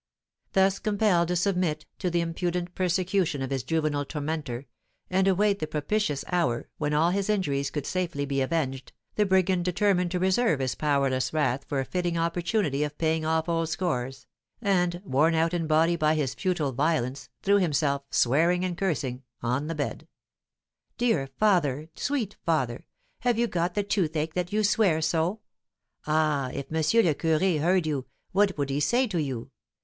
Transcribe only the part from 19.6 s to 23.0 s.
the bed. "Dear father! sweet father!